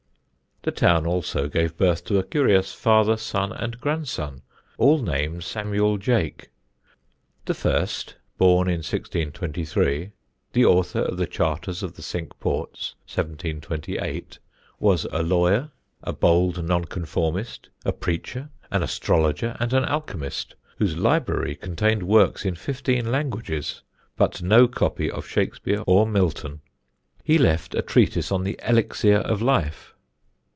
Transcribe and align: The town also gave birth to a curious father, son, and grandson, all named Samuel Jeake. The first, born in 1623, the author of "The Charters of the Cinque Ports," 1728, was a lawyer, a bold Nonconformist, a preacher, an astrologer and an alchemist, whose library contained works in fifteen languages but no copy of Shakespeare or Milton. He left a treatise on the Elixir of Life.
The 0.63 0.71
town 0.71 1.07
also 1.07 1.47
gave 1.47 1.75
birth 1.75 2.03
to 2.05 2.19
a 2.19 2.23
curious 2.23 2.71
father, 2.71 3.17
son, 3.17 3.51
and 3.51 3.81
grandson, 3.81 4.43
all 4.77 5.01
named 5.01 5.43
Samuel 5.43 5.97
Jeake. 5.97 6.49
The 7.45 7.55
first, 7.55 8.13
born 8.37 8.67
in 8.67 8.83
1623, 8.83 10.11
the 10.53 10.63
author 10.65 10.99
of 10.99 11.17
"The 11.17 11.25
Charters 11.25 11.81
of 11.81 11.95
the 11.95 12.03
Cinque 12.03 12.39
Ports," 12.39 12.93
1728, 13.07 14.37
was 14.79 15.05
a 15.05 15.23
lawyer, 15.23 15.71
a 16.03 16.13
bold 16.13 16.63
Nonconformist, 16.63 17.69
a 17.83 17.91
preacher, 17.91 18.49
an 18.69 18.83
astrologer 18.83 19.57
and 19.59 19.73
an 19.73 19.83
alchemist, 19.85 20.53
whose 20.77 20.95
library 20.95 21.55
contained 21.55 22.03
works 22.03 22.45
in 22.45 22.53
fifteen 22.53 23.11
languages 23.11 23.81
but 24.15 24.43
no 24.43 24.67
copy 24.67 25.09
of 25.09 25.25
Shakespeare 25.25 25.83
or 25.87 26.05
Milton. 26.05 26.61
He 27.23 27.39
left 27.39 27.73
a 27.73 27.81
treatise 27.81 28.31
on 28.31 28.43
the 28.43 28.59
Elixir 28.61 29.17
of 29.17 29.41
Life. 29.41 29.87